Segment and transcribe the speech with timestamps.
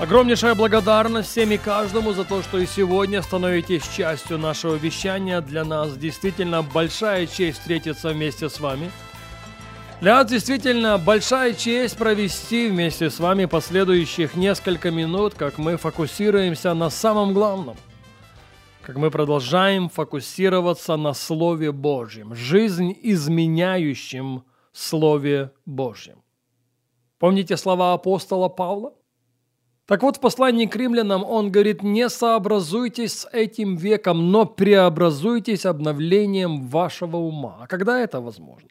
[0.00, 5.40] Огромнейшая благодарность всем и каждому за то, что и сегодня становитесь частью нашего вещания.
[5.42, 8.90] Для нас действительно большая честь встретиться вместе с вами.
[10.00, 16.72] Для нас действительно большая честь провести вместе с вами последующих несколько минут, как мы фокусируемся
[16.74, 17.76] на самом главном–
[18.90, 26.22] как мы продолжаем фокусироваться на Слове Божьем, жизнь изменяющем Слове Божьем.
[27.18, 28.94] Помните слова апостола Павла?
[29.90, 35.66] Так вот, в послании к римлянам он говорит, не сообразуйтесь с этим веком, но преобразуйтесь
[35.66, 37.56] обновлением вашего ума.
[37.60, 38.68] А когда это возможно?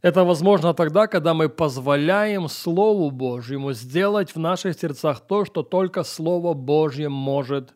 [0.00, 6.04] Это возможно тогда, когда мы позволяем Слову Божьему сделать в наших сердцах то, что только
[6.04, 7.74] Слово Божье может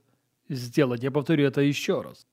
[0.49, 1.03] сделать.
[1.03, 2.27] Я повторю это еще раз.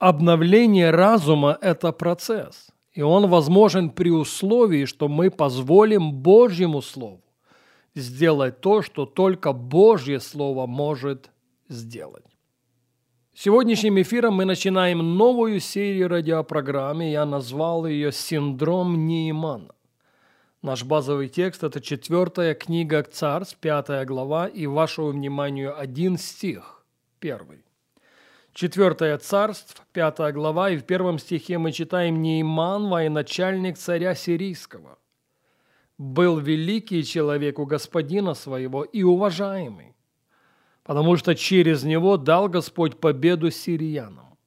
[0.00, 7.22] Обновление разума– это процесс, и он возможен при условии, что мы позволим Божьему Слову
[7.94, 11.30] сделать то, что только Божье Слово может
[11.68, 12.24] сделать.
[13.34, 17.10] Сегодняшним эфиром мы начинаем новую серию радиопрограммы.
[17.10, 19.74] Я назвал ее «Синдром Неймана».
[20.62, 26.84] Наш базовый текст– это четвертая книга Царств, пятая глава, и вашему вниманию один стих.
[27.18, 27.64] Первый.
[28.52, 34.98] Четвертое царство, пятая глава, и в первом стихе мы читаем «Нейман, военачальник царя сирийского,
[36.00, 39.94] был великий человек у господина своего и уважаемый,
[40.82, 44.38] потому что через него дал Господь победу сириянам.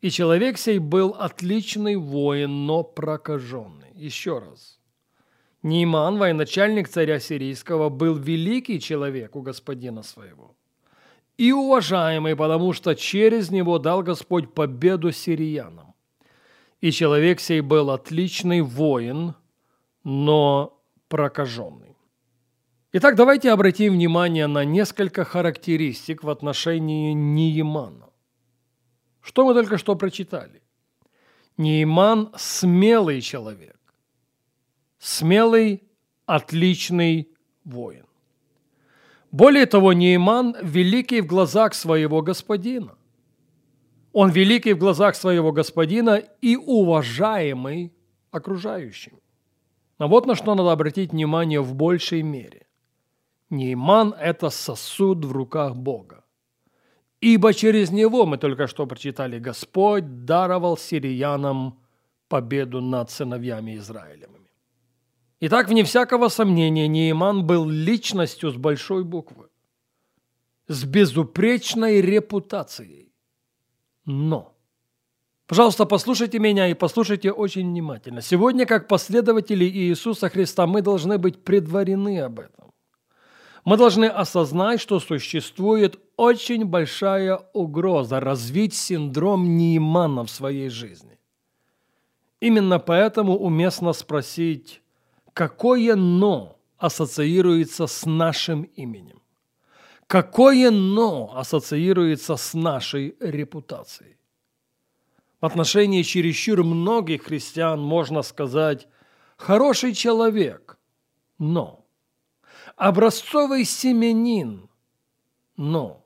[0.00, 3.92] И человек сей был отличный воин, но прокаженный».
[3.94, 4.80] Еще раз.
[5.62, 10.56] Нейман, военачальник царя сирийского, был великий человек у господина своего–
[11.36, 15.94] и уважаемый, потому что через него дал Господь победу сириянам.
[16.80, 19.34] И человек сей был отличный воин,
[20.04, 20.73] но
[21.14, 21.96] прокаженный.
[22.92, 28.08] Итак, давайте обратим внимание на несколько характеристик в отношении Неемана.
[29.20, 30.60] Что мы только что прочитали?
[31.56, 33.78] Неиман– смелый человек.
[34.98, 35.84] Смелый,
[36.26, 37.28] отличный
[37.64, 38.06] воин.
[39.30, 42.96] Более того, Нейман великий в глазах своего господина.
[44.12, 47.92] Он великий в глазах своего господина и уважаемый
[48.32, 49.20] окружающим.
[49.98, 52.66] Но вот на что надо обратить внимание в большей мере.
[53.50, 56.24] Нейман– это сосуд в руках Бога.
[57.20, 61.78] Ибо через него, мы только что прочитали, Господь даровал сириянам
[62.28, 64.50] победу над сыновьями Израилевыми.
[65.40, 69.48] Итак, вне всякого сомнения, Нейман был личностью с большой буквы,
[70.68, 73.12] с безупречной репутацией.
[74.06, 74.53] Но,
[75.46, 78.20] пожалуйста, послушайте меня и послушайте очень внимательно.
[78.22, 82.72] Сегодня, как последователи Иисуса Христа, мы должны быть предварены об этом.
[83.64, 91.18] Мы должны осознать, что существует очень большая угроза развить синдром Неймана в своей жизни.
[92.40, 94.82] Именно поэтому уместно спросить,
[95.32, 99.22] какое «но» ассоциируется с нашим именем?
[100.06, 104.18] Какое «но» ассоциируется с нашей репутацией?
[105.40, 108.88] В отношении чересчур многих христиан можно сказать
[109.36, 110.78] «хороший человек»,
[111.38, 111.84] но
[112.76, 114.68] образцовый семенин,
[115.56, 116.04] но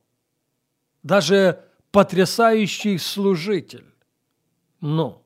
[1.03, 3.87] даже потрясающий служитель,
[4.81, 5.22] но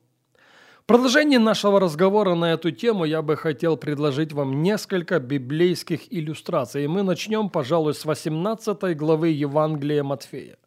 [0.83, 6.83] в продолжение нашего разговора на эту тему я бы хотел предложить вам несколько библейских иллюстраций.
[6.83, 10.57] И мы начнем, пожалуй, с 18 главы Евангелия Матфея.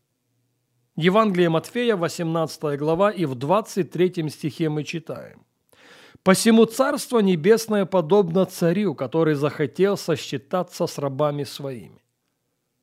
[0.97, 5.45] Евангелие Матфея, 18 глава, и в 23 стихе мы читаем.
[6.23, 12.03] «Посему Царство Небесное подобно царю, который захотел сосчитаться с рабами своими».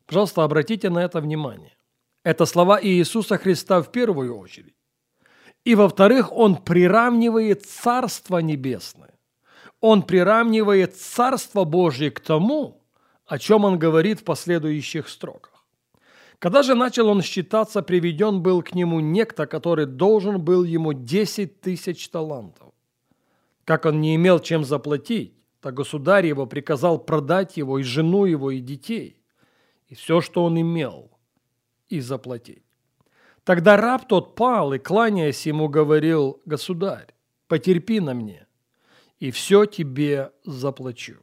[0.06, 1.75] Пожалуйста, обратите на это внимание.
[2.24, 4.75] Это слова Иисуса Христа в первую очередь.
[5.65, 9.15] И во-вторых, он приравнивает Царство Небесное.
[9.81, 12.83] Он приравнивает Царство Божье к тому,
[13.25, 15.53] о чем он говорит в последующих строках.
[16.44, 21.62] Когда же начал он считаться, приведен был к нему некто, который должен был ему 10
[21.62, 22.74] тысяч талантов.
[23.63, 28.51] Как он не имел чем заплатить, то государь его приказал продать его и жену его,
[28.51, 29.24] и детей,
[29.88, 31.12] и все, что он имел,
[31.88, 32.66] и заплатить.
[33.46, 37.16] Тогда раб тот пал и, кланяясь ему, говорил, «Государь,
[37.48, 38.48] потерпи на мне,
[39.18, 41.22] и все тебе заплачу».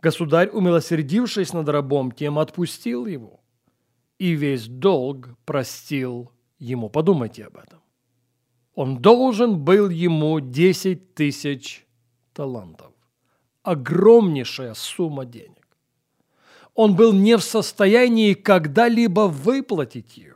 [0.00, 3.40] Государь, умилосердившись над рабом, тем отпустил его,
[4.18, 6.88] и весь долг простил ему.
[6.88, 7.80] Подумайте об этом.
[8.74, 11.86] Он должен был ему 10 тысяч
[12.32, 12.92] талантов.
[13.62, 15.66] Огромнейшая сумма денег.
[16.74, 20.34] Он был не в состоянии когда-либо выплатить ее.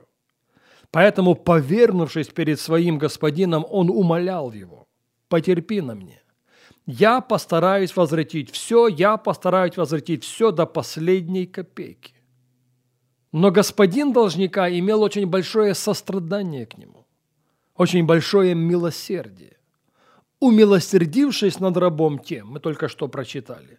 [0.90, 4.88] Поэтому, повернувшись перед своим господином, он умолял его,
[5.28, 6.22] «Потерпи на мне.
[6.86, 12.19] Я постараюсь возвратить все, я постараюсь возвратить все до последней копейки».
[13.32, 17.06] Но господин должника имел очень большое сострадание к нему,
[17.76, 19.56] очень большое милосердие.
[20.40, 23.78] Умилосердившись над рабом тем, мы только что прочитали,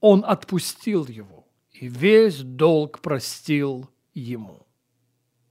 [0.00, 4.66] он отпустил его и весь долг простил ему.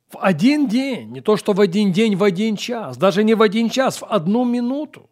[0.10, 3.42] В один день, не то что в один день, в один час, даже не в
[3.42, 5.10] один час, в одну минуту.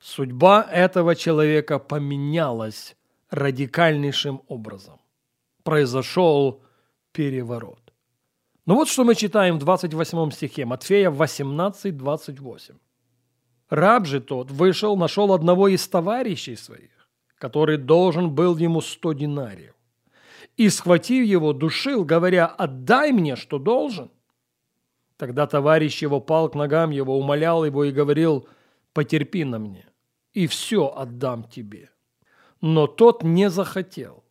[0.00, 2.96] Судьба этого человека поменялась
[3.30, 4.98] радикальнейшим образом.
[5.62, 6.62] Произошел
[7.14, 7.92] переворот.
[8.66, 12.74] Ну вот что мы читаем в 28 стихе, Матфея 18, 28.
[13.70, 17.08] Раб же тот вышел, нашел одного из товарищей своих,
[17.38, 19.74] который должен был ему сто динариев,
[20.56, 24.10] и, схватив его, душил, говоря, «Отдай мне, что должен».
[25.16, 28.48] Тогда товарищ его пал к ногам его, умолял его и говорил,
[28.92, 29.86] «Потерпи на мне,
[30.32, 31.90] и все отдам тебе».
[32.60, 34.24] Но тот не захотел,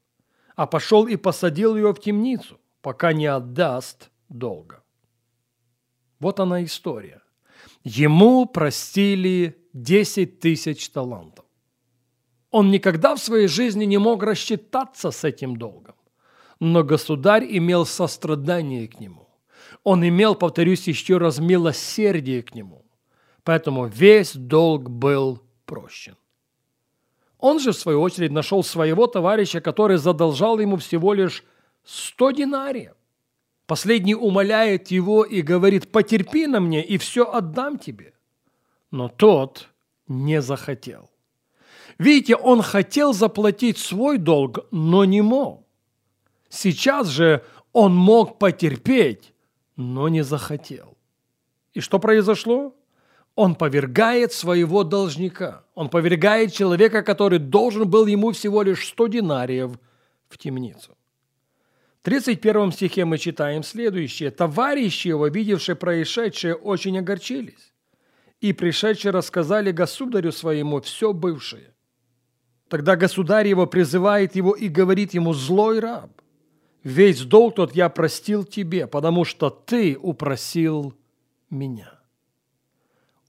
[0.56, 4.83] а пошел и посадил его в темницу, пока не отдаст долга.
[6.19, 7.21] Вот она история.
[7.83, 11.45] Ему простили 10 тысяч талантов.
[12.51, 15.95] Он никогда в своей жизни не мог рассчитаться с этим долгом.
[16.59, 19.27] Но государь имел сострадание к нему.
[19.83, 22.85] Он имел, повторюсь еще раз, милосердие к нему.
[23.44, 26.15] Поэтому весь долг был прощен.
[27.39, 31.44] Он же, в свою очередь, нашел своего товарища, который задолжал ему всего лишь
[31.83, 32.94] сто динариев.
[33.65, 38.13] Последний умоляет его и говорит, потерпи на мне, и все отдам тебе.
[38.91, 39.69] Но тот
[40.07, 41.09] не захотел.
[41.97, 45.65] Видите, он хотел заплатить свой долг, но не мог.
[46.50, 49.33] Сейчас же он мог потерпеть,
[49.75, 50.97] но не захотел.
[51.74, 52.75] И что произошло?
[53.35, 55.63] Он повергает своего должника.
[55.74, 59.71] Он повергает человека, который должен был ему всего лишь 100 динариев
[60.30, 60.95] в темницу.
[62.04, 64.30] 31 стихе мы читаем следующее.
[64.30, 67.74] «Товарищи его, видевшие происшедшее, очень огорчились,
[68.42, 71.74] и пришедшие рассказали государю своему все бывшее.
[72.68, 76.12] Тогда государь его призывает его и говорит ему, «Злой раб,
[76.84, 80.94] весь долг тот я простил тебе, потому что ты упросил
[81.50, 82.02] меня».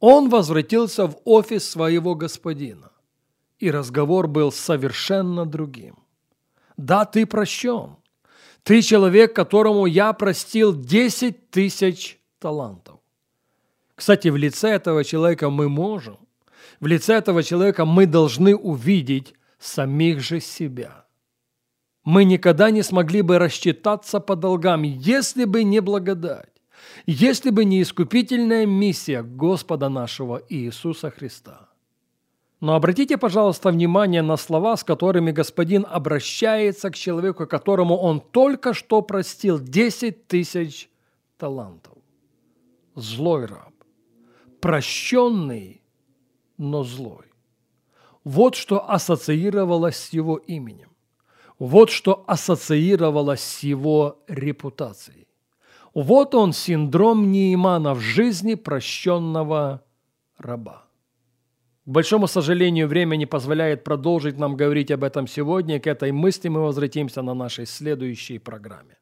[0.01, 2.91] Он возвратился в офис своего господина,
[3.61, 5.97] и разговор был совершенно другим.
[6.77, 7.99] «Да, ты прощен»
[8.65, 12.99] Ты человек, которому я простил 10 тысяч талантов.
[13.95, 16.17] Кстати, в лице этого человека мы можем,
[16.81, 21.05] в лице этого человека мы должны увидеть самих же себя.
[22.05, 26.53] Мы никогда не смогли бы рассчитаться по долгам, если бы не благодать,
[27.07, 31.69] если бы не искупительная миссия Господа нашего Иисуса Христа.
[32.61, 38.75] Но обратите, пожалуйста, внимание на слова, с которыми господин обращается к человеку, которому он только
[38.75, 40.89] что простил 10 тысяч
[41.37, 41.93] талантов.
[42.95, 43.73] Злой раб,
[44.61, 45.83] прощенный,
[46.57, 47.27] но злой.
[48.23, 50.91] Вот что ассоциировалось с его именем.
[51.59, 55.29] Вот что ассоциировалось с его репутацией.
[55.93, 59.85] Вот он синдром Неймана в жизни прощенного
[60.39, 60.85] раба.
[61.87, 65.79] К большому сожалению, время не позволяет продолжить нам говорить об этом сегодня.
[65.79, 68.97] К этой мысли мы возвратимся на нашей следующей программе.